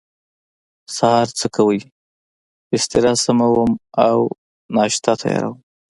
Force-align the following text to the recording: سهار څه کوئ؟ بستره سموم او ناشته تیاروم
سهار 0.95 1.27
څه 1.39 1.47
کوئ؟ 1.55 1.79
بستره 2.69 3.11
سموم 3.23 3.71
او 4.07 4.17
ناشته 4.75 5.11
تیاروم 5.21 5.57